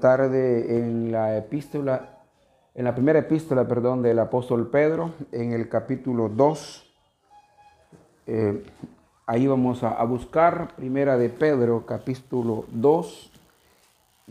[0.00, 2.18] tarde en la epístola,
[2.74, 6.86] en la primera epístola, perdón, del apóstol Pedro, en el capítulo 2.
[8.26, 8.64] Eh,
[9.26, 13.32] ahí vamos a, buscar, primera de Pedro, capítulo 2.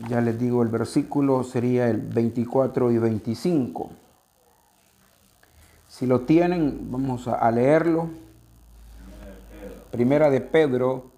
[0.08, 3.90] Ya les digo, el versículo sería el 24 y 25.
[5.88, 8.08] Si lo tienen, vamos a, a leerlo.
[9.90, 11.17] Primera de Pedro,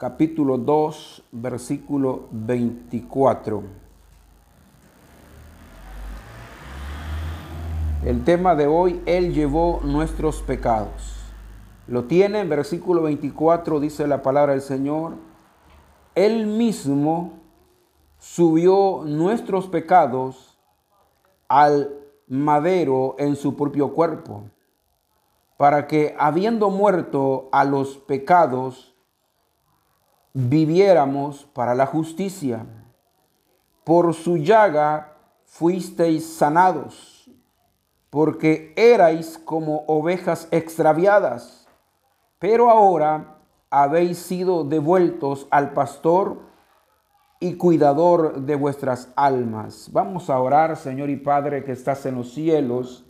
[0.00, 3.62] capítulo 2, versículo 24.
[8.06, 11.22] El tema de hoy, Él llevó nuestros pecados.
[11.86, 15.16] Lo tiene en versículo 24, dice la palabra del Señor.
[16.14, 17.34] Él mismo
[18.16, 20.58] subió nuestros pecados
[21.46, 21.94] al
[22.26, 24.44] madero en su propio cuerpo,
[25.58, 28.89] para que habiendo muerto a los pecados,
[30.32, 32.66] viviéramos para la justicia.
[33.84, 37.30] Por su llaga fuisteis sanados,
[38.08, 41.66] porque erais como ovejas extraviadas,
[42.38, 43.38] pero ahora
[43.70, 46.38] habéis sido devueltos al pastor
[47.40, 49.88] y cuidador de vuestras almas.
[49.92, 53.04] Vamos a orar, Señor y Padre que estás en los cielos.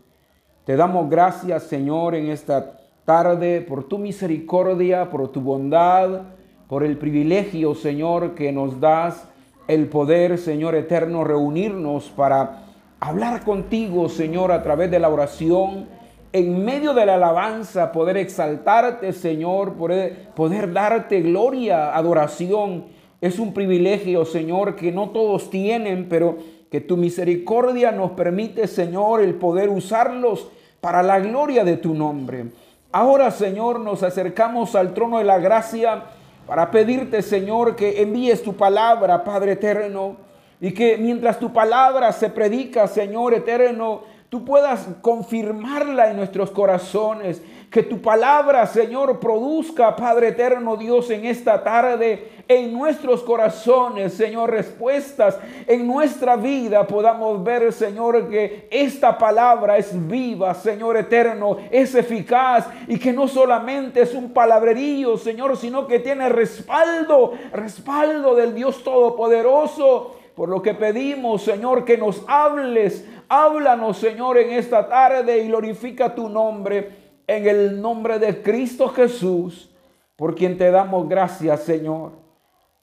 [0.64, 6.22] Te damos gracias, Señor, en esta tarde por tu misericordia, por tu bondad,
[6.70, 9.24] por el privilegio, Señor, que nos das
[9.66, 12.62] el poder, Señor eterno, reunirnos para
[13.00, 15.88] hablar contigo, Señor, a través de la oración,
[16.32, 22.84] en medio de la alabanza, poder exaltarte, Señor, poder, poder darte gloria, adoración.
[23.20, 26.36] Es un privilegio, Señor, que no todos tienen, pero
[26.70, 30.46] que tu misericordia nos permite, Señor, el poder usarlos
[30.80, 32.44] para la gloria de tu nombre.
[32.92, 36.04] Ahora, Señor, nos acercamos al trono de la gracia
[36.50, 40.16] para pedirte, Señor, que envíes tu palabra, Padre eterno,
[40.60, 47.40] y que mientras tu palabra se predica, Señor eterno, tú puedas confirmarla en nuestros corazones.
[47.70, 54.50] Que tu palabra, Señor, produzca, Padre eterno Dios, en esta tarde, en nuestros corazones, Señor,
[54.50, 55.38] respuestas
[55.68, 56.84] en nuestra vida.
[56.84, 63.28] Podamos ver, Señor, que esta palabra es viva, Señor eterno, es eficaz y que no
[63.28, 70.16] solamente es un palabrerío, Señor, sino que tiene respaldo, respaldo del Dios Todopoderoso.
[70.34, 73.06] Por lo que pedimos, Señor, que nos hables.
[73.28, 76.99] Háblanos, Señor, en esta tarde y glorifica tu nombre
[77.30, 79.70] en el nombre de Cristo Jesús,
[80.16, 82.10] por quien te damos gracias, Señor.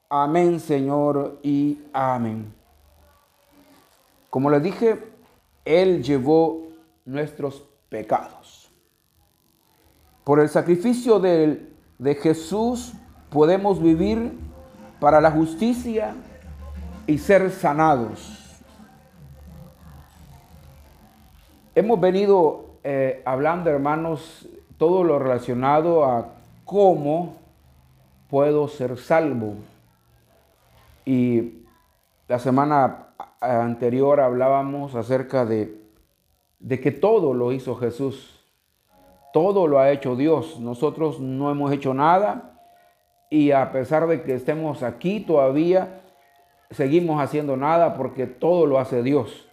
[0.08, 2.50] Amén, Señor, y amén.
[4.30, 4.98] Como les dije,
[5.66, 6.68] Él llevó
[7.04, 8.72] nuestros pecados.
[10.24, 12.94] Por el sacrificio de, de Jesús
[13.28, 14.32] podemos vivir
[14.98, 16.14] para la justicia
[17.06, 18.62] y ser sanados.
[21.74, 26.34] Hemos venido eh, hablando, hermanos, todo lo relacionado a
[26.64, 27.36] cómo
[28.28, 29.54] puedo ser salvo.
[31.04, 31.64] Y
[32.28, 33.08] la semana
[33.40, 35.80] anterior hablábamos acerca de,
[36.58, 38.44] de que todo lo hizo Jesús.
[39.32, 40.60] Todo lo ha hecho Dios.
[40.60, 42.60] Nosotros no hemos hecho nada.
[43.30, 46.00] Y a pesar de que estemos aquí todavía,
[46.70, 49.47] seguimos haciendo nada porque todo lo hace Dios.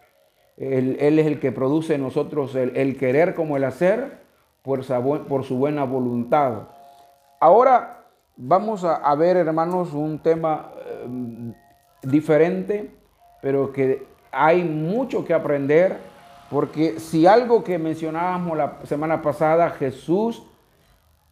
[0.57, 4.19] Él, es el que produce en nosotros el, querer como el hacer
[4.61, 6.69] por, su buena voluntad.
[7.39, 8.05] Ahora
[8.37, 11.53] vamos a, a ver, hermanos, un tema eh,
[12.03, 12.91] diferente,
[13.41, 15.97] pero que hay mucho que aprender,
[16.49, 20.43] porque si algo que mencionábamos la semana pasada, Jesús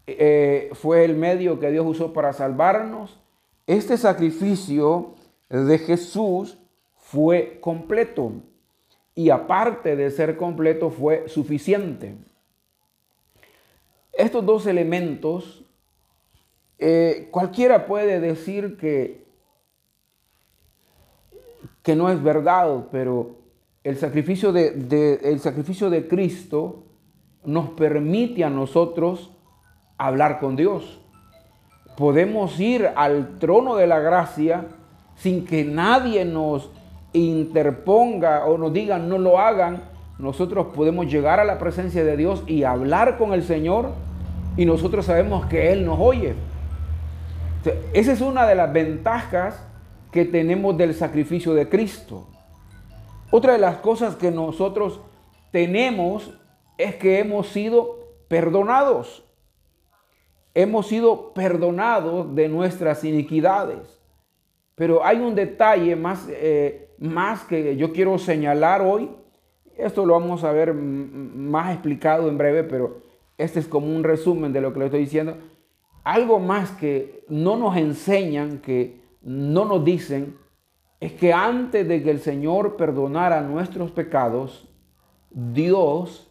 [0.06, 3.20] eh, fue el medio que Dios usó para salvarnos,
[3.68, 5.14] este sacrificio
[5.50, 6.58] de Jesús
[6.98, 8.34] fue completo
[9.16, 12.16] y aparte de ser completo fue suficiente.
[14.12, 15.64] Estos dos elementos,
[16.80, 19.26] eh, cualquiera puede decir que,
[21.82, 23.38] que no es verdad, pero
[23.84, 26.84] el sacrificio de, de, el sacrificio de Cristo
[27.44, 29.32] nos permite a nosotros
[29.98, 31.00] hablar con Dios.
[31.98, 34.68] Podemos ir al trono de la gracia
[35.16, 36.72] sin que nadie nos
[37.14, 39.84] interponga o nos digan no lo hagan,
[40.20, 43.92] nosotros podemos llegar a la presencia de Dios y hablar con el Señor
[44.58, 46.36] y nosotros sabemos que Él nos oye.
[47.94, 49.66] esa es una de las ventajas
[50.12, 52.28] que tenemos del sacrificio de Cristo.
[53.32, 55.00] Otra de las cosas que nosotros
[55.52, 56.32] tenemos
[56.78, 59.24] es que hemos sido perdonados.
[60.54, 64.00] Hemos sido perdonados de nuestras iniquidades.
[64.76, 69.10] Pero hay un detalle más, eh, más que yo quiero señalar hoy.
[69.78, 73.02] Esto lo vamos a ver más explicado en breve, pero
[73.38, 75.38] este es como un resumen de lo que le estoy diciendo.
[76.04, 80.38] Algo más que no nos enseñan, que no nos dicen,
[81.00, 84.70] es que antes de que el Señor perdonara nuestros pecados,
[85.32, 86.30] Dios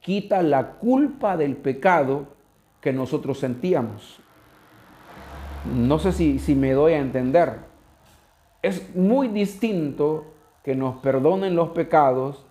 [0.00, 2.28] quita la culpa del pecado
[2.80, 4.20] que nosotros sentíamos.
[5.74, 7.58] No sé si, si me doy a entender.
[8.66, 10.24] Es muy distinto
[10.64, 12.44] que nos perdonen los pecados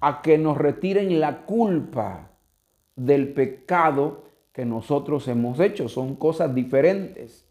[0.00, 2.28] a que nos retiren la culpa
[2.94, 5.88] del pecado que nosotros hemos hecho.
[5.88, 7.48] Son cosas diferentes.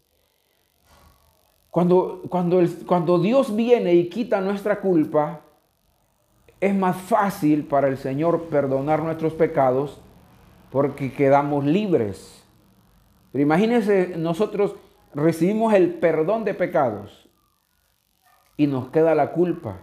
[1.68, 5.40] Cuando, cuando, cuando Dios viene y quita nuestra culpa,
[6.60, 10.00] es más fácil para el Señor perdonar nuestros pecados
[10.70, 12.44] porque quedamos libres.
[13.32, 14.76] Pero imagínense, nosotros
[15.12, 17.25] recibimos el perdón de pecados
[18.56, 19.80] y nos queda la culpa.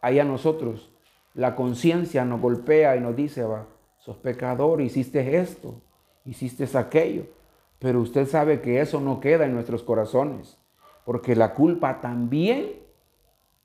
[0.00, 0.90] Ahí a nosotros,
[1.34, 3.66] la conciencia nos golpea y nos dice, va,
[3.98, 5.80] sos pecador, hiciste esto,
[6.24, 7.24] hiciste aquello.
[7.78, 10.58] Pero usted sabe que eso no queda en nuestros corazones,
[11.04, 12.82] porque la culpa también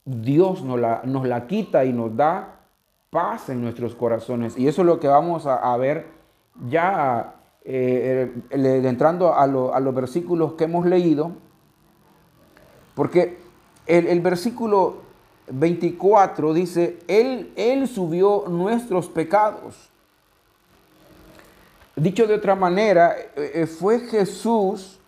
[0.05, 2.61] Dios nos la, nos la quita y nos da
[3.09, 4.57] paz en nuestros corazones.
[4.57, 6.07] Y eso es lo que vamos a, ver
[6.67, 11.33] ya eh, eh, entrando a, los versículos que hemos leído,
[12.95, 13.37] porque
[13.87, 15.01] el, versículo
[15.49, 19.89] 24 dice, él, él subió nuestros pecados
[21.97, 24.99] Dicho de otra manera, eh, eh, fue Jesús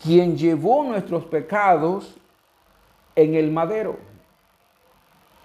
[0.00, 2.14] quien llevó nuestros pecados
[3.16, 3.98] en el madero.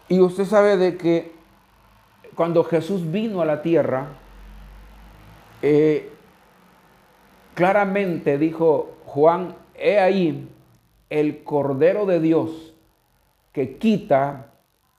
[0.08, 1.32] Y usted sabe de que
[2.36, 4.10] cuando Jesús vino a la tierra,
[5.64, 6.12] eh,
[7.56, 10.48] claramente dijo Juan, he ahí
[11.10, 12.74] el Cordero de Dios
[13.52, 14.54] que quita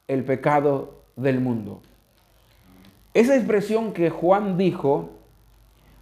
[0.08, 1.80] el pecado del mundo.
[3.14, 5.10] Esa expresión que Juan dijo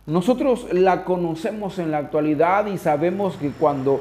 [0.08, 4.00] nosotros la conocemos en la actualidad y sabemos que cuando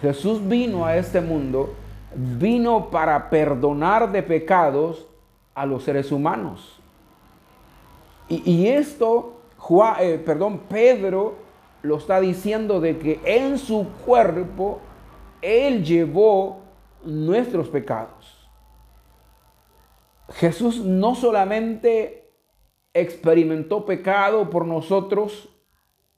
[0.00, 1.74] Jesús vino a este mundo,
[2.14, 5.08] vino para perdonar de pecados
[5.52, 6.80] a los seres humanos.
[8.28, 11.34] Y, esto, Juan, eh, perdón, Pedro
[11.82, 14.78] lo está diciendo de que en su cuerpo
[15.42, 16.62] Él llevó
[17.04, 18.48] nuestros pecados.
[20.30, 22.30] Jesús no solamente
[22.94, 25.48] experimentó pecado por nosotros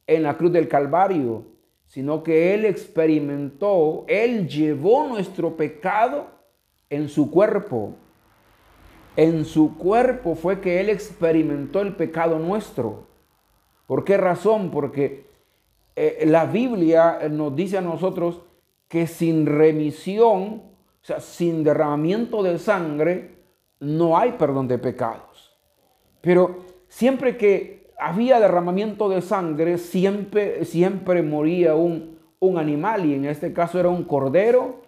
[0.06, 1.46] en la cruz del Calvario,
[1.86, 6.26] sino que Él experimentó, Él llevó nuestro pecado
[6.90, 7.94] en su cuerpo.
[9.16, 13.06] En su cuerpo fue que Él experimentó el pecado nuestro.
[13.86, 14.70] ¿Por qué razón?
[14.70, 15.26] Porque
[15.96, 18.40] eh, la Biblia nos dice a nosotros
[18.92, 23.36] que sin remisión, o sea, sin derramamiento de sangre,
[23.80, 25.56] no hay perdón de pecados.
[26.20, 26.56] Pero
[26.88, 32.18] siempre que había derramamiento de sangre, siempre, siempre moría un,
[32.58, 34.82] animal y en este caso era un cordero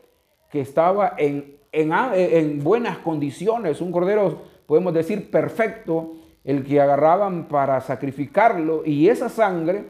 [0.51, 6.13] que estaba en, en, buenas condiciones, un cordero, podemos decir, perfecto,
[6.45, 9.87] el que agarraban para sacrificarlo y esa sangre,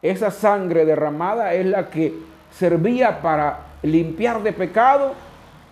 [0.00, 2.14] esa sangre derramada es la que
[2.52, 5.14] servía para limpiar de pecado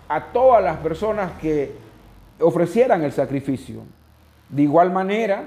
[0.09, 1.73] a todas las personas que
[2.41, 3.83] ofrecieran el sacrificio.
[4.49, 5.45] De igual manera,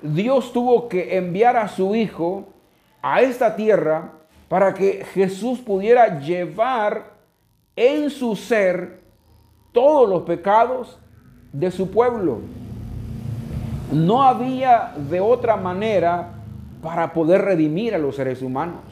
[0.00, 2.48] Dios tuvo que enviar a su Hijo
[3.02, 4.12] a esta tierra
[4.48, 7.18] para que Jesús pudiera llevar
[7.76, 9.00] en su ser
[9.72, 10.98] todos los pecados
[11.52, 12.40] de su pueblo.
[13.92, 16.30] No había de otra manera
[16.82, 18.82] para poder redimir a los seres humanos.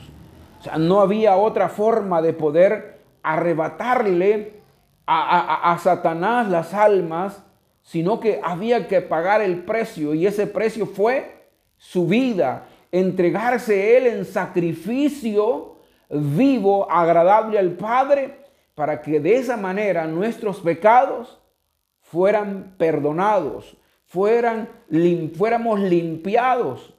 [0.79, 4.61] No había otra forma de poder arrebatarle
[5.07, 7.43] a, a Satanás las almas
[7.87, 11.47] sino que había que pagar el precio y ese precio fue
[11.79, 15.77] su vida, entregarse él en sacrificio
[16.11, 18.41] vivo, agradable al Padre,
[18.75, 21.39] para que de esa manera nuestros pecados
[22.01, 24.69] fueran perdonados, fueran,
[25.37, 26.93] fuéramos limpiados.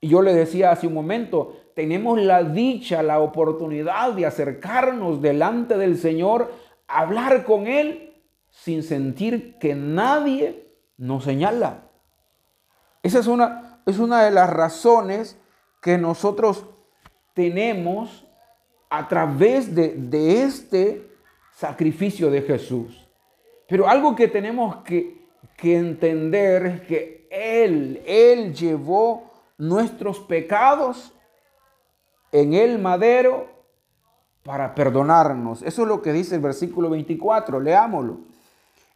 [0.00, 5.76] Y yo le decía hace un momento, tenemos la dicha, la oportunidad de acercarnos delante
[5.76, 6.52] del Señor,
[6.86, 11.84] hablar con Él sin sentir que nadie nos señala.
[13.02, 15.38] Esa es una, es una de las razones
[15.80, 16.66] que nosotros
[17.34, 18.26] tenemos
[18.90, 21.10] a través de, de este
[21.52, 23.08] sacrificio de Jesús.
[23.68, 25.26] Pero algo que tenemos que,
[25.56, 31.14] que entender es que Él, Él llevó nuestros pecados
[32.32, 33.46] en el madero
[34.42, 35.62] para perdonarnos.
[35.62, 38.20] Eso es lo que dice el versículo 24, leámoslo.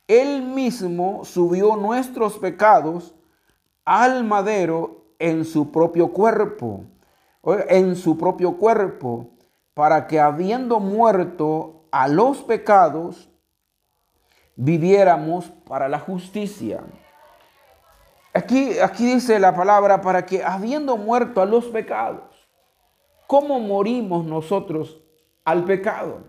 [0.09, 3.15] Él mismo subió nuestros pecados
[3.85, 6.85] al madero en su propio cuerpo,
[7.69, 9.31] en su propio cuerpo,
[9.75, 13.29] para que habiendo muerto a los pecados,
[14.57, 16.83] viviéramos para la justicia.
[18.33, 22.46] Aquí, aquí dice la palabra, para que habiendo muerto a los pecados,
[23.27, 25.01] ¿cómo morimos nosotros
[25.45, 26.25] al pecado?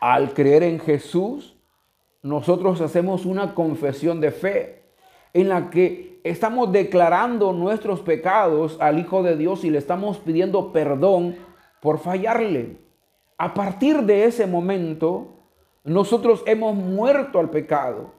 [0.00, 1.56] Al creer en Jesús,
[2.22, 4.82] nosotros hacemos una confesión de fe
[5.32, 10.72] en la que estamos declarando nuestros pecados al Hijo de Dios y le estamos pidiendo
[10.72, 11.36] perdón
[11.80, 12.76] por fallarle.
[13.36, 15.38] A partir de ese momento,
[15.84, 18.12] nosotros hemos muerto al pecado.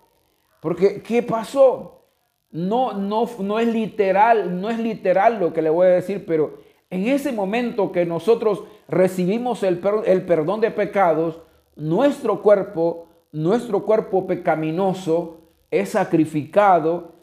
[0.61, 2.03] Porque, ¿qué pasó?
[2.51, 6.59] No, no, no es literal, no es literal lo que le voy a decir, pero
[6.89, 11.39] en ese momento que nosotros recibimos el, perdón de pecados,
[11.75, 17.13] nuestro cuerpo, nuestro cuerpo pecaminoso es sacrificado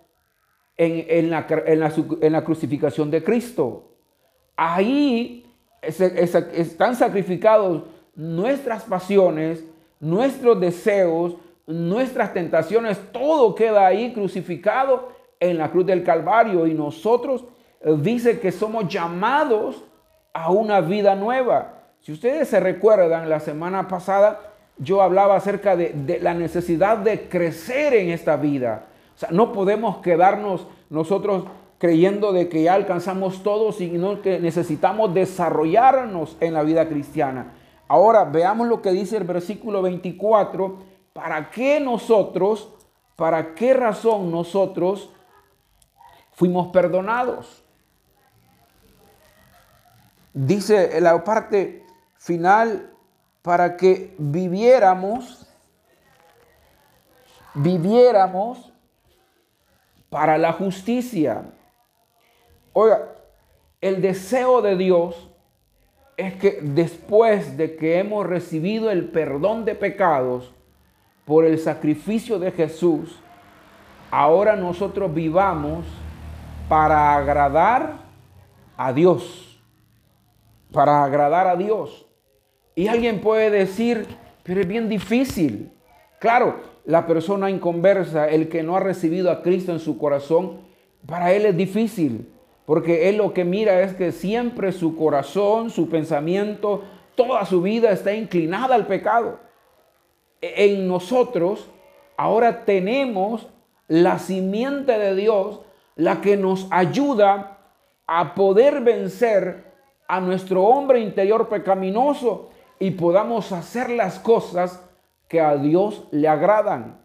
[0.76, 3.90] en, la, crucificación de Cristo.
[4.56, 5.44] Ahí
[5.82, 7.82] están sacrificados
[8.14, 9.64] nuestras pasiones,
[9.99, 15.08] nuestros deseos, nuestras tentaciones, todo queda ahí crucificado
[15.40, 17.44] en la cruz del Calvario y nosotros
[17.95, 19.85] dice que somos llamados
[20.33, 21.75] a una vida nueva.
[22.00, 24.40] Si ustedes se recuerdan, la semana pasada
[24.78, 28.87] yo hablaba acerca de, de la necesidad de crecer en esta vida.
[29.14, 31.45] O sea, no podemos quedarnos nosotros
[31.78, 37.52] creyendo de que ya alcanzamos todo, sino que necesitamos desarrollarnos en la vida cristiana.
[37.88, 40.76] Ahora veamos lo que dice el versículo 24.
[41.12, 42.73] ¿Para qué nosotros,
[43.14, 45.11] para qué razón nosotros
[46.33, 47.62] fuimos perdonados?
[50.38, 51.83] Dice la parte
[52.19, 52.90] final,
[53.40, 55.47] para que viviéramos,
[57.55, 58.71] viviéramos
[60.11, 61.43] para la justicia.
[62.75, 63.14] Oiga,
[63.81, 65.31] el deseo de Dios
[66.19, 70.52] es que después de que hemos recibido el perdón de pecados
[71.25, 73.19] por el sacrificio de Jesús,
[74.11, 75.87] ahora nosotros vivamos
[76.69, 78.00] para agradar
[78.76, 79.55] a Dios.
[80.73, 82.06] Para agradar a Dios.
[82.75, 84.06] Y alguien puede decir,
[84.42, 85.73] pero es bien difícil.
[86.18, 90.61] Claro, la persona inconversa, el que no ha recibido a Cristo en su corazón,
[91.06, 92.32] para él es difícil.
[92.64, 96.82] Porque él lo que mira es que siempre su corazón, su pensamiento,
[97.14, 99.38] toda su vida está inclinada al pecado.
[100.40, 101.68] E-, en nosotros
[102.16, 103.49] ahora tenemos
[103.88, 105.61] la simiente de Dios,
[105.94, 107.58] la que nos ayuda
[108.06, 109.65] a poder vencer
[110.08, 114.82] a nuestro hombre interior pecaminoso y podamos hacer las cosas
[115.28, 117.00] que a Dios le agradan.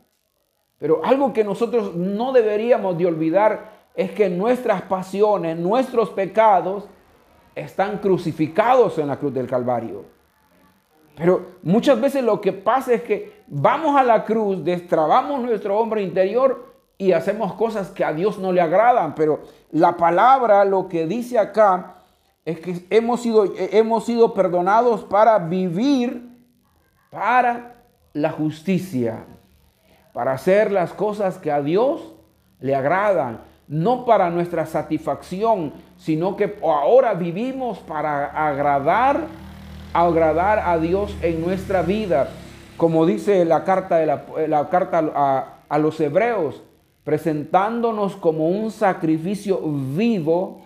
[0.77, 6.85] Pero algo que nosotros no deberíamos de olvidar es que nuestras pasiones, nuestros pecados
[7.55, 10.05] están crucificados en la cruz del Calvario.
[11.15, 16.01] Pero muchas veces lo que pasa es que vamos a la cruz, destrabamos nuestro hombre
[16.01, 19.13] interior y hacemos cosas que a Dios no le agradan.
[19.13, 19.41] Pero
[19.71, 22.00] la palabra lo que dice acá
[22.45, 26.29] es que hemos sido, hemos sido perdonados para vivir
[27.09, 27.75] para
[28.13, 29.25] la justicia,
[30.13, 32.13] para hacer las cosas que a Dios
[32.59, 39.27] le agradan no para nuestra satisfacción, sino que ahora vivimos para agradar,
[39.93, 42.29] agradar a Dios en nuestra vida,
[42.75, 46.61] como dice la carta, de la, carta a, a los hebreos,
[47.05, 50.60] presentándonos como un sacrificio vivo,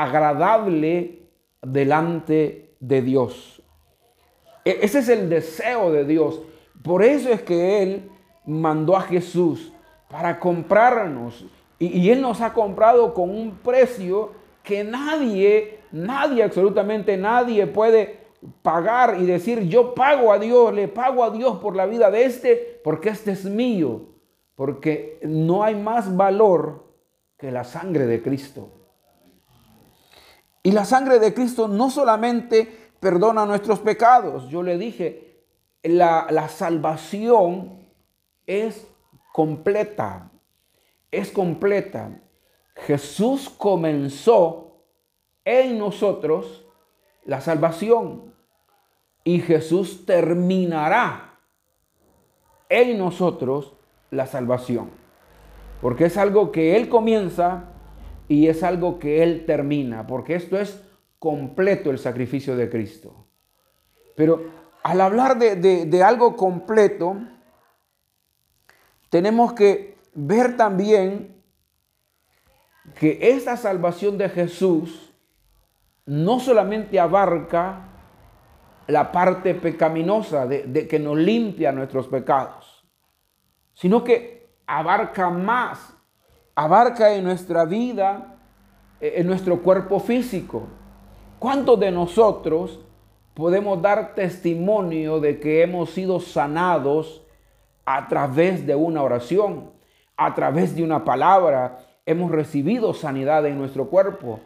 [0.00, 1.28] agradable
[1.60, 3.62] delante de Dios.
[4.64, 6.40] E, ese es el deseo de Dios.
[6.82, 8.10] Por eso es que Él
[8.46, 9.72] mandó a Jesús
[10.08, 11.46] para comprarnos
[11.78, 14.30] y, Él nos ha comprado con un precio
[14.62, 18.20] que nadie, nadie, absolutamente nadie puede
[18.62, 22.24] pagar y decir, yo pago a Dios, le pago a Dios por la vida de
[22.24, 24.02] este, porque este es mío.
[24.54, 26.84] Porque no hay más valor
[27.36, 28.70] que la sangre de Cristo.
[30.62, 35.44] Y la sangre de Cristo no solamente perdona nuestros pecados, yo le dije,
[35.82, 37.88] la, salvación
[38.46, 38.86] es
[39.32, 40.32] completa
[41.12, 42.18] es completa.
[42.74, 44.78] Jesús comenzó
[45.44, 46.64] en nosotros
[47.24, 48.34] la salvación
[49.22, 51.38] y Jesús terminará
[52.68, 53.74] en nosotros
[54.10, 54.90] la salvación.
[55.82, 57.71] Porque es algo que Él comienza
[58.32, 60.06] y es algo que Él termina.
[60.06, 60.82] Porque esto es
[61.18, 63.26] completo el sacrificio de Cristo.
[64.16, 64.42] Pero
[64.82, 67.16] al hablar de, algo completo,
[69.10, 71.42] tenemos que ver también
[72.98, 75.12] que esta salvación de Jesús
[76.06, 77.88] no solamente abarca
[78.86, 82.88] la parte pecaminosa de, que nos limpia nuestros pecados,
[83.74, 85.94] sino que abarca más,
[86.54, 88.36] abarca en nuestra vida,
[89.00, 90.64] en nuestro cuerpo físico.
[91.38, 92.80] ¿Cuántos de nosotros
[93.34, 97.22] podemos dar testimonio de que hemos sido sanados
[97.84, 99.70] a través de una oración,
[100.16, 101.78] a través de una palabra.
[102.04, 104.40] Hemos recibido sanidad en nuestro cuerpo.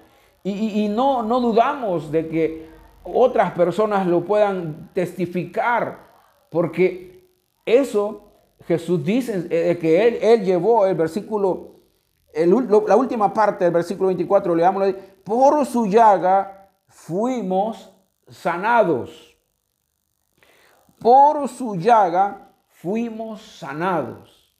[0.44, 2.68] Y, no, no dudamos de que
[3.02, 5.98] otras personas lo puedan testificar,
[6.50, 7.28] porque
[7.64, 8.30] eso
[8.68, 11.75] Jesús dice eh, que él, él llevó el versículo,
[12.44, 17.92] la última parte del versículo 24, leámoslo, por su llaga fuimos
[18.28, 19.36] sanados.
[20.98, 24.54] Por su llaga fuimos sanados.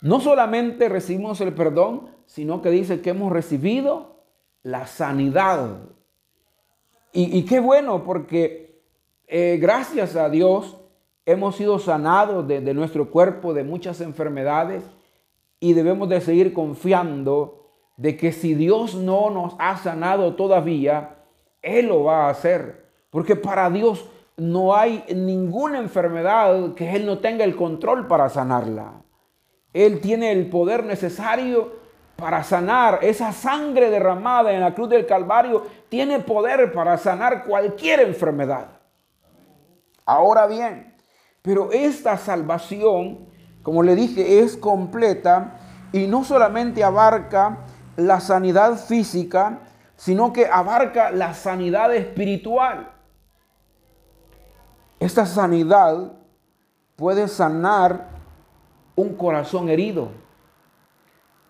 [0.00, 4.24] No solamente recibimos el perdón, sino que dice que hemos recibido
[4.62, 5.78] la sanidad.
[7.12, 8.82] Y, qué bueno, porque
[9.26, 10.76] eh, gracias a Dios
[11.24, 14.84] hemos sido sanados de, de nuestro cuerpo de muchas enfermedades
[15.60, 21.16] y debemos de seguir confiando de que si Dios no nos ha sanado todavía,
[21.62, 22.86] él lo va a hacer.
[23.10, 29.02] Porque para Dios no hay ninguna enfermedad que Él no tenga el control para sanarla.
[29.72, 31.72] Él tiene el poder necesario
[32.16, 33.00] para sanar.
[33.02, 38.68] Esa sangre derramada en la cruz del Calvario tiene poder para sanar cualquier enfermedad.
[40.04, 40.94] Ahora bien,
[41.42, 43.26] pero esta salvación,
[43.66, 45.58] como le dije, es completa
[45.92, 47.64] y no solamente abarca
[47.96, 49.58] la sanidad física,
[49.96, 52.92] sino que abarca la sanidad espiritual.
[55.00, 56.12] Esta sanidad
[56.94, 58.10] puede sanar
[58.94, 60.10] un corazón herido.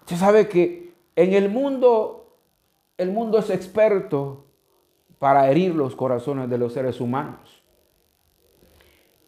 [0.00, 2.38] Usted sabe que en el mundo,
[2.96, 4.46] el mundo es experto
[5.18, 7.62] para herir los corazones de los seres humanos.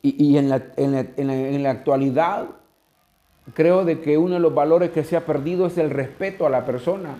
[0.00, 2.57] Y, en, la, en la actualidad,
[3.54, 6.50] creo de que uno de los valores que se ha perdido es el respeto a
[6.50, 7.16] la persona.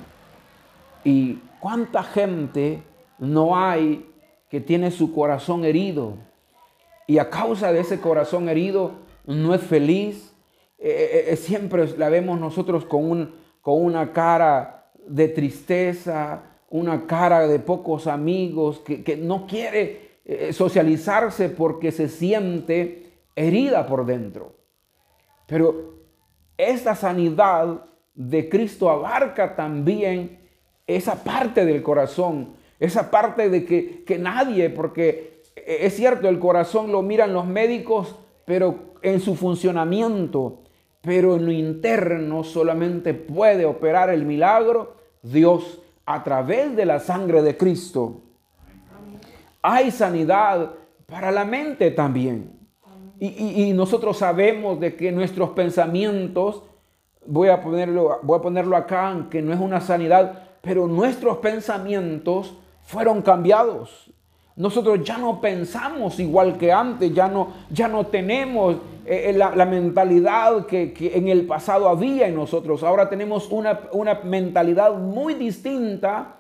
[1.05, 2.83] Y ¿Cuánta gente
[3.19, 4.07] no hay
[4.49, 6.15] que tiene su corazón herido?
[7.07, 8.93] Y a causa de ese corazón herido
[9.27, 10.35] no es feliz.
[10.79, 17.07] Eh, eh, eh, siempre la vemos nosotros con, un, con una cara de tristeza, una
[17.07, 20.07] cara de pocos amigos, que, que no quiere
[20.53, 24.57] socializarse porque se siente herida por dentro.
[25.47, 25.98] Pero
[26.59, 30.41] esta sanidad de Cristo abarca también
[30.87, 37.03] esa parte del corazón, esa parte de que, nadie, porque es cierto, el corazón lo
[37.03, 40.63] miran los médicos, pero en su funcionamiento,
[41.01, 47.43] pero en lo interno solamente puede operar el milagro Dios a través de la sangre
[47.43, 48.23] de Cristo.
[49.63, 50.73] Hay sanidad
[51.07, 52.58] para la mente también.
[53.21, 56.63] Y, nosotros sabemos de que nuestros pensamientos,
[57.27, 62.55] voy a ponerlo, voy a ponerlo acá, que no es una sanidad pero nuestros pensamientos
[62.83, 64.11] fueron cambiados.
[64.57, 68.75] Nosotros ya no pensamos igual que antes, ya no, ya no tenemos
[69.07, 72.83] eh, eh, la, mentalidad que, en el pasado había en nosotros.
[72.83, 76.37] Ahora tenemos una, una mentalidad muy distinta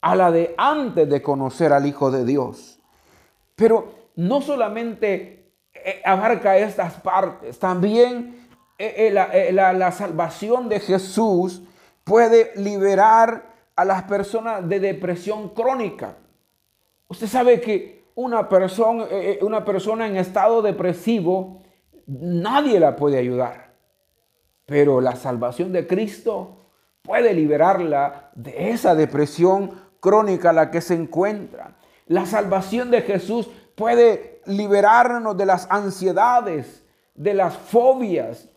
[0.00, 2.80] a la de antes de conocer al Hijo de Dios.
[3.54, 5.41] Pero no solamente
[6.04, 11.62] abarca estas partes, también la, la salvación de Jesús
[12.04, 16.16] puede liberar a las personas de depresión crónica.
[17.08, 21.62] Usted sabe que una persona, eh, eh, una persona en estado depresivo,
[22.06, 23.72] nadie la puede ayudar.
[24.66, 26.58] Pero la salvación de Cristo
[27.02, 31.76] puede liberarla de esa depresión crónica a la que se encuentra.
[32.06, 38.48] La salvación de Jesús puede liberarnos de las ansiedades, de las fobias.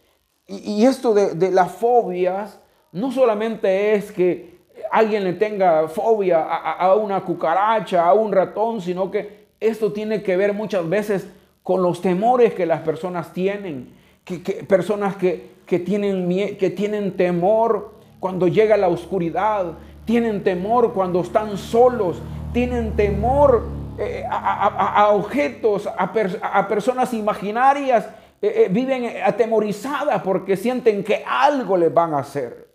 [0.48, 2.60] Y, esto de, de las fobias
[2.92, 4.56] no solamente es que
[4.92, 10.38] alguien le tenga fobia a, una cucaracha, a un ratón, sino que esto tiene que
[10.38, 11.28] ver muchas veces
[11.64, 13.90] con los temores que las personas tienen,
[14.24, 19.74] que, personas que, tienen, que tienen temor cuando llega la oscuridad,
[20.06, 22.22] tienen temor cuando están solos,
[22.54, 23.64] tienen temor
[23.98, 28.06] eh, a, objetos, a, personas imaginarias,
[28.42, 32.68] eh, eh, viven atemorizadas porque sienten que algo les van a hacer.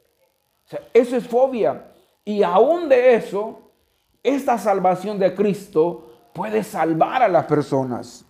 [0.94, 1.92] eso es fobia.
[2.24, 3.70] Y aún de eso,
[4.22, 8.24] esta salvación de Cristo puede salvar a las personas.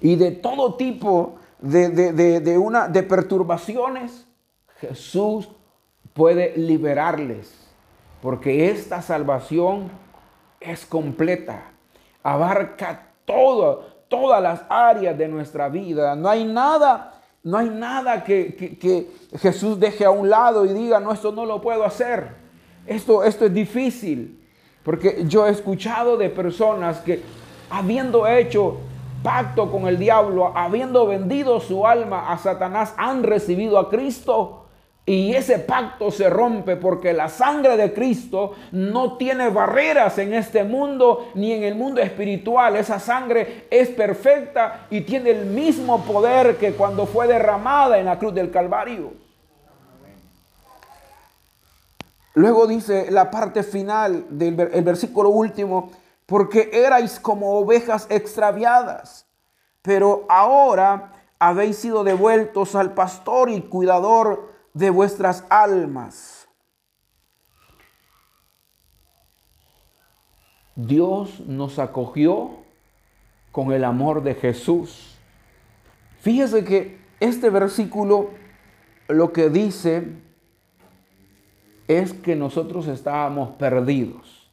[0.00, 4.26] Y de todo tipo de, una, de perturbaciones,
[4.80, 5.48] Jesús
[6.14, 7.54] puede liberarles.
[8.22, 9.90] Porque esta salvación
[10.60, 11.72] es completa.
[12.22, 16.14] Abarca todo, todas las áreas de nuestra vida.
[16.14, 21.12] No hay nada no hay nada que, Jesús deje a un lado y diga, no,
[21.12, 22.28] esto no lo puedo hacer.
[22.86, 24.38] Esto, esto es difícil.
[24.82, 27.22] Porque yo he escuchado de personas que
[27.70, 28.78] habiendo hecho
[29.22, 34.59] pacto con el diablo, habiendo vendido su alma a Satanás, han recibido a Cristo
[35.06, 40.62] y ese pacto se rompe porque la sangre de Cristo no tiene barreras en este
[40.62, 42.76] mundo ni en el mundo espiritual.
[42.76, 48.18] Esa sangre es perfecta y tiene el mismo poder que cuando fue derramada en la
[48.18, 49.12] cruz del Calvario.
[52.34, 55.90] Luego dice la parte final del versículo último,
[56.26, 59.26] porque erais como ovejas extraviadas,
[59.82, 66.48] pero ahora habéis sido devueltos al pastor y cuidador de vuestras almas.
[70.76, 72.60] Dios nos acogió
[73.52, 75.18] con el amor de Jesús.
[76.20, 78.30] Fíjese que este versículo
[79.08, 80.06] lo que dice
[81.88, 84.50] es que nosotros estábamos perdidos.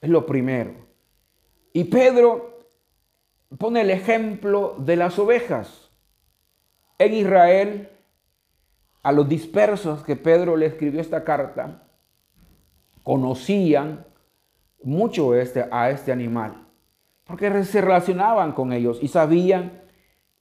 [0.00, 0.72] Es lo primero.
[1.72, 2.66] Y Pedro
[3.56, 5.90] pone el ejemplo de las ovejas.
[6.98, 7.90] En Israel
[9.04, 11.82] a los dispersos que Pedro le escribió esta carta,
[13.02, 14.06] conocían
[14.82, 16.66] mucho este, a este animal,
[17.24, 19.82] porque se relacionaban con ellos y sabían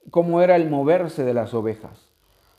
[0.10, 2.10] cómo era el moverse de las ovejas.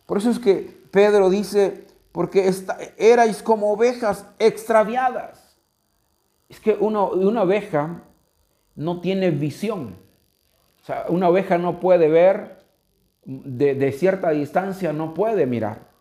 [0.04, 2.52] Por eso es que Pedro dice, porque
[2.98, 5.58] erais como ovejas extraviadas.
[6.50, 8.02] Es que una oveja
[8.74, 9.96] no tiene visión.
[10.82, 12.58] O sea, una oveja no puede ver
[13.24, 15.93] de cierta distancia, no puede mirar.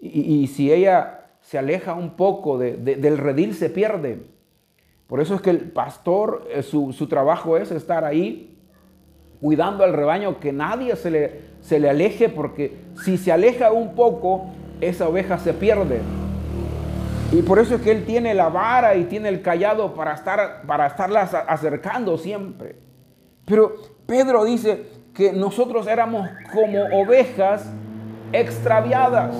[0.00, 4.20] Y, si ella se aleja un poco del redil, se pierde.
[5.08, 8.58] Por eso es que el pastor, eh, su, trabajo es estar ahí
[9.40, 13.94] cuidando al rebaño, que nadie se le, se le aleje, porque si se aleja un
[13.94, 14.46] poco,
[14.80, 16.00] esa oveja se pierde.
[17.32, 20.62] Y por eso es que él tiene la vara y tiene el callado para, estar,
[20.66, 22.76] para estarlas acercando siempre.
[23.44, 23.74] Pero
[24.06, 27.70] Pedro dice que nosotros éramos como ovejas
[28.32, 29.34] extraviadas.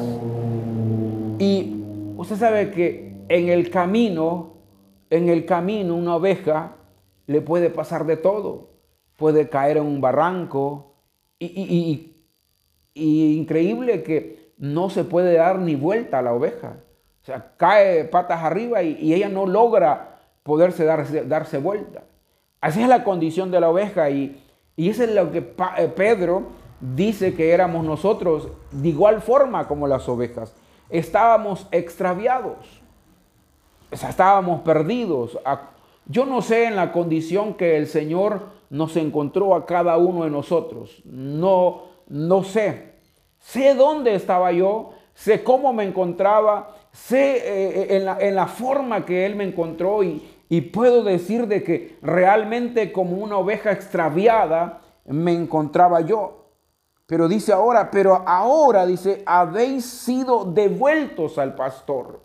[1.38, 1.84] Y
[2.16, 4.54] usted sabe que en el camino,
[5.08, 6.76] en el camino una oveja
[7.26, 8.70] le puede pasar de todo.
[9.16, 10.94] Puede caer en un barranco
[11.38, 12.14] y,
[12.94, 16.78] increíble que no se puede dar ni vuelta a la oveja.
[17.22, 22.02] O sea, cae patas arriba y, ella no logra poderse darse, darse vuelta.
[22.60, 24.42] Así es la condición de la oveja y,
[24.74, 26.48] y eso es lo que eh, Pedro
[26.80, 30.54] dice que éramos nosotros de igual forma como las ovejas
[30.90, 32.80] estábamos extraviados,
[33.90, 35.38] estábamos perdidos.
[36.06, 40.30] Yo no sé en la condición que el Señor nos encontró a cada uno de
[40.30, 41.02] nosotros.
[41.04, 42.94] No, no sé.
[43.38, 49.04] Sé dónde estaba yo, sé cómo me encontraba, sé eh, en, la, en, la, forma
[49.04, 54.80] que Él me encontró y, y puedo decir de que realmente como una oveja extraviada
[55.06, 56.47] me encontraba yo.
[57.08, 62.20] Pero dice ahora, pero ahora dice, habéis sido devueltos al pastor.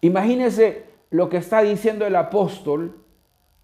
[0.00, 3.04] Imagínense lo que está diciendo el apóstol,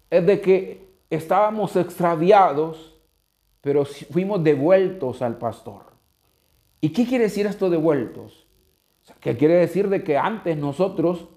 [0.09, 2.97] es de que estábamos extraviados,
[3.59, 5.93] pero fuimos devueltos al pastor.
[6.79, 8.47] ¿Y qué quiere decir esto devueltos?
[9.19, 11.27] ¿Qué quiere decir de que antes nosotros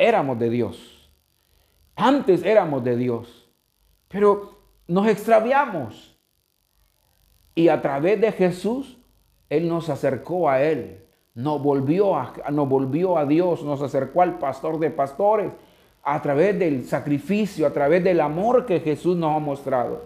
[0.00, 1.10] éramos de Dios.
[1.94, 3.50] Antes éramos de Dios,
[4.08, 6.09] pero nos extraviamos.
[7.60, 8.96] Y a través de Jesús,
[9.50, 14.38] Él nos acercó a Él, nos volvió a, nos volvió a Dios, nos acercó al
[14.38, 15.52] pastor de pastores,
[16.02, 20.00] a través del sacrificio, a través del amor que Jesús nos ha mostrado.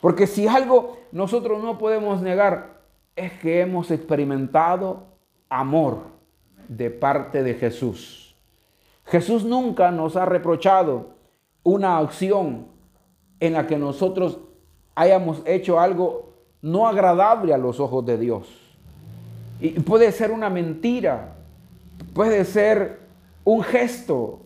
[0.00, 2.80] Porque si algo nosotros no podemos negar,
[3.14, 5.02] es que hemos experimentado
[5.50, 6.04] amor
[6.68, 8.34] de parte de Jesús.
[9.04, 11.10] Jesús nunca nos ha reprochado
[11.64, 12.68] una acción
[13.40, 14.38] en la que nosotros
[14.94, 16.32] hayamos hecho algo
[16.64, 18.46] no agradable a los ojos de Dios.
[19.60, 21.34] Y puede ser una mentira,
[22.14, 23.00] puede ser
[23.44, 24.40] un gesto,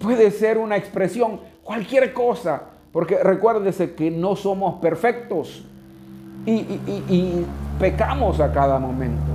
[0.00, 5.64] puede ser una expresión, cualquier cosa, porque recuérdese que no somos perfectos
[6.46, 7.44] y, y
[7.80, 9.32] pecamos a cada momento.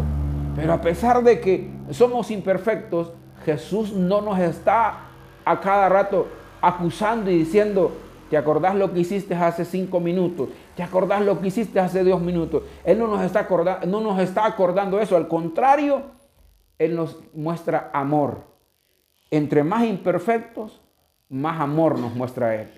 [0.55, 3.11] Pero a pesar de que somos imperfectos,
[3.43, 5.09] Jesús no nos está
[5.43, 6.27] a cada rato
[6.61, 7.91] acusando y diciendo,
[8.33, 10.49] ¿Te acordás lo que hiciste hace cinco minutos?
[10.75, 12.63] ¿Te acordás lo que hiciste hace dos minutos?
[12.83, 15.15] Él no nos está, acordando, no nos está acordando eso.
[15.15, 16.01] Al contrario,
[16.79, 18.47] Él nos muestra amor.
[19.29, 20.81] Entre más imperfectos,
[21.29, 22.69] más amor nos muestra Él.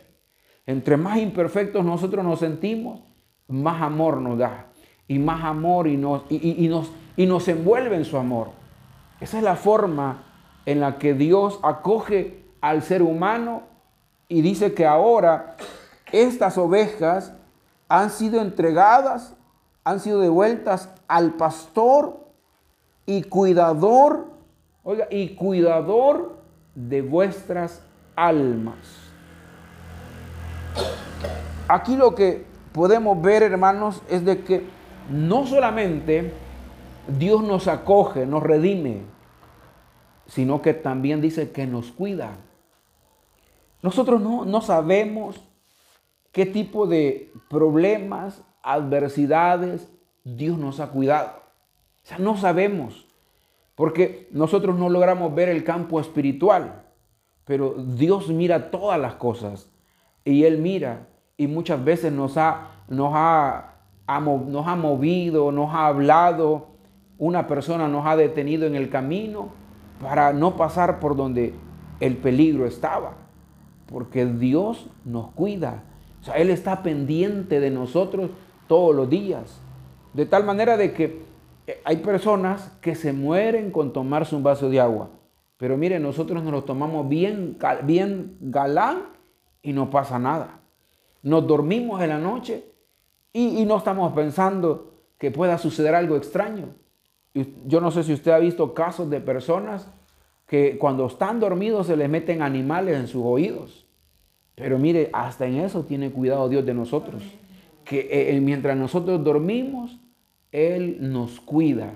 [0.65, 3.01] Entre más imperfectos nosotros nos sentimos,
[3.47, 4.67] más amor nos da.
[5.07, 8.49] Y más amor y nos, y, nos, y nos envuelve en su amor.
[9.21, 10.23] Esa es la forma
[10.65, 13.63] en la que Dios acoge al ser humano
[14.27, 15.55] y dice que ahora
[16.11, 17.33] estas ovejas
[17.87, 19.35] han sido entregadas,
[19.83, 22.25] han sido devueltas al pastor
[23.05, 24.31] y cuidador,
[24.83, 26.37] oiga, y cuidador
[26.73, 27.81] de vuestras
[28.15, 28.77] almas.
[31.67, 34.65] Aquí lo que podemos ver, hermanos, es de que
[35.09, 36.33] no solamente
[37.07, 39.01] Dios nos acoge, nos redime,
[40.27, 42.31] sino que también dice que nos cuida.
[43.81, 45.43] Nosotros no, no sabemos
[46.35, 49.89] qué tipo de problemas, adversidades
[50.25, 51.31] Dios nos ha cuidado.
[52.03, 53.07] O sea, no sabemos,
[53.73, 56.83] porque nosotros no logramos ver el campo espiritual,
[57.45, 59.69] pero Dios mira todas las cosas
[60.25, 63.75] y Él mira y muchas veces nos ha, nos ha,
[64.19, 66.67] nos ha movido, nos ha hablado,
[67.17, 69.51] una persona nos ha detenido en el camino
[70.01, 71.53] para no pasar por donde
[72.01, 73.13] el peligro estaba,
[73.85, 75.94] porque Dios nos cuida.
[76.25, 78.31] Sea, Él está pendiente de nosotros
[78.67, 79.61] todos los días.
[80.13, 81.21] De tal manera de que
[81.67, 85.09] eh, hay personas que se mueren con tomarse un vaso de agua.
[85.57, 89.03] Pero mire, nosotros nos lo tomamos bien, bien galán
[89.61, 90.59] y no pasa nada.
[91.21, 92.65] Nos dormimos en la noche
[93.31, 96.69] y no estamos pensando que pueda suceder algo extraño.
[97.65, 99.87] Yo no sé si usted ha visto casos de personas
[100.47, 103.84] que cuando están dormidos se les meten animales en sus oídos.
[104.55, 107.23] Pero mire, hasta en eso tiene cuidado Dios de nosotros.
[107.83, 109.99] Que eh, eh, mientras nosotros dormimos,
[110.51, 111.93] Él nos cuida.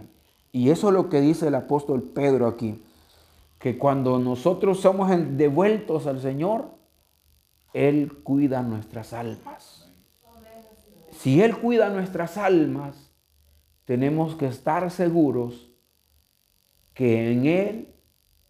[0.51, 2.81] Y eso es lo que dice el apóstol Pedro aquí.
[3.57, 6.69] Que cuando nosotros somos devueltos al Señor,
[7.73, 9.89] Él cuida nuestras almas.
[11.11, 13.11] Si Él cuida nuestras almas,
[13.85, 15.71] tenemos que estar seguros
[16.93, 17.95] que en Él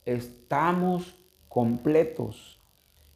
[0.06, 1.16] estamos
[1.48, 2.59] completos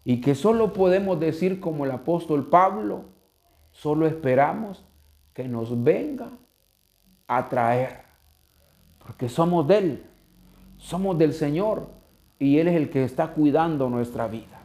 [0.05, 3.05] y que solo podemos decir como el apóstol Pablo,
[3.71, 4.85] solo esperamos
[5.33, 6.29] que nos venga
[7.27, 8.01] a traer,
[8.99, 10.03] porque somos de Él,
[10.77, 11.87] somos del Señor
[12.37, 14.61] y Él es el que está cuidando nuestra vida.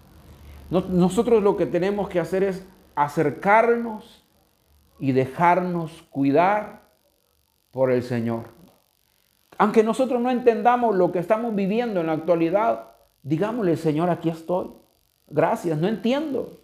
[0.71, 4.25] Nosotros lo que tenemos que hacer es acercarnos
[4.99, 6.89] y dejarnos cuidar
[7.71, 8.47] por el Señor.
[9.57, 12.91] Aunque nosotros no entendamos lo que estamos viviendo en la actualidad,
[13.23, 14.71] digámosle, Señor, aquí estoy.
[15.31, 16.61] Gracias, no entiendo.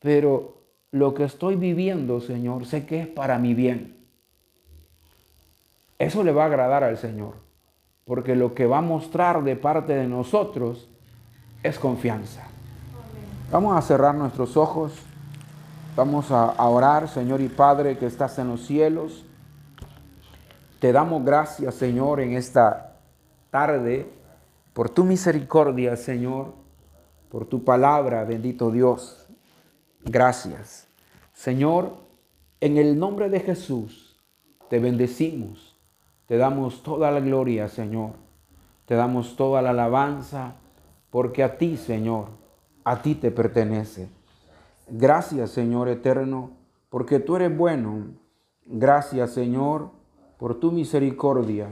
[0.00, 3.96] Pero lo que estoy viviendo, Señor, sé que es para mi bien.
[5.98, 7.34] Eso le va a agradar al Señor,
[8.04, 10.88] porque lo que va a mostrar de parte de nosotros
[11.62, 12.42] es confianza.
[13.50, 14.92] Vamos a cerrar nuestros ojos,
[15.96, 19.24] vamos a orar, Señor y Padre que estás en los cielos.
[20.80, 22.98] Te damos gracias, Señor, en esta
[23.50, 24.10] tarde
[24.74, 26.63] por tu misericordia, Señor,
[27.34, 29.26] por tu palabra, bendito Dios.
[30.04, 30.86] Gracias.
[31.32, 31.96] Señor,
[32.60, 34.22] en el nombre de Jesús,
[34.68, 35.76] te bendecimos.
[36.26, 38.10] Te damos toda la gloria, Señor.
[38.84, 40.54] Te damos toda la alabanza,
[41.10, 42.28] porque a ti, Señor,
[42.84, 44.08] a ti te pertenece.
[44.86, 46.52] Gracias, Señor eterno,
[46.88, 48.12] porque tú eres bueno.
[48.64, 49.90] Gracias, Señor
[50.38, 51.66] por tu misericordia.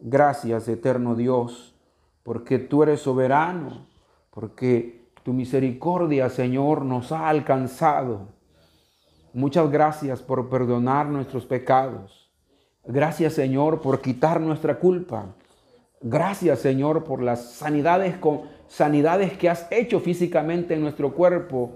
[0.00, 1.76] Gracias, eterno Dios,
[2.24, 3.86] porque tú eres soberano,
[4.38, 8.28] porque tu misericordia, Señor, nos ha alcanzado.
[9.32, 12.30] Muchas gracias por perdonar nuestros pecados.
[12.86, 15.34] Gracias, Señor, por quitar nuestra culpa.
[16.00, 18.14] Gracias, Señor, por las sanidades,
[18.68, 21.72] sanidades que has hecho físicamente en nuestro cuerpo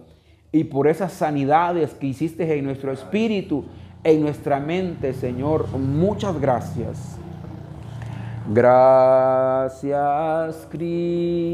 [0.53, 3.65] y por esas sanidades que hiciste en nuestro espíritu
[4.05, 5.67] en nuestra mente, Señor.
[5.77, 7.19] Muchas gracias.
[8.49, 9.87] Gracias,
[10.71, 11.53] Cristo.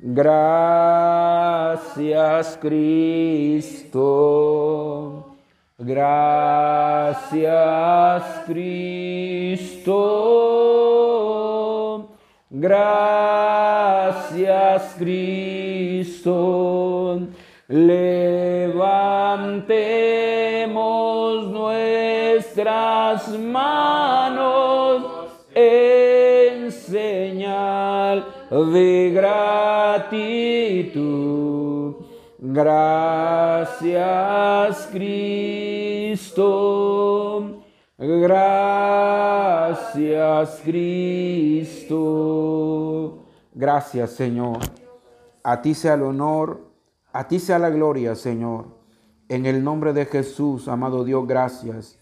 [0.00, 1.38] Gracias,
[2.60, 4.00] Cristo.
[5.78, 7.22] Gracias,
[8.46, 9.96] Cristo.
[12.50, 13.34] Gracias,
[14.98, 16.70] Cristo
[17.70, 18.80] levantemos
[22.56, 25.04] nuestras manos
[25.54, 30.10] en señal de gratitud.
[32.38, 33.78] Gracias
[34.90, 36.42] Cristo,
[37.98, 38.50] gracias
[40.64, 41.98] Cristo,
[43.54, 44.58] gracias Señor.
[45.44, 46.60] A ti sea el honor,
[47.12, 48.80] a ti sea la gloria Señor.
[49.28, 52.00] En el nombre de Jesús, amado Dios, gracias.